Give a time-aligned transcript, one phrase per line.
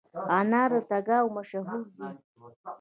[0.37, 2.07] انار د تګاب مشهور دي